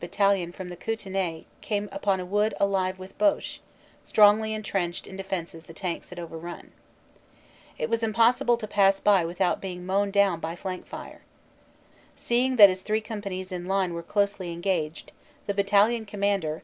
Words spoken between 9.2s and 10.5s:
without being mown down